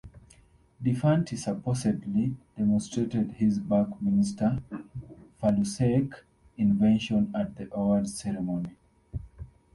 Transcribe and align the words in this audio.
DeFanti 0.83 1.37
supposedly 1.37 2.35
demonstrated 2.57 3.33
his 3.33 3.59
Buckminster 3.59 4.57
Fulleresque 5.39 6.23
invention 6.57 7.31
at 7.35 7.55
the 7.55 7.71
awards 7.71 8.11
ceremony. 8.19 8.75